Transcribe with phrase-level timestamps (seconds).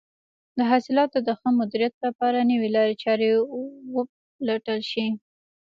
[0.57, 3.27] د حاصلاتو د ښه مدیریت لپاره نوې لارې چارې
[3.95, 5.05] وپلټل شي.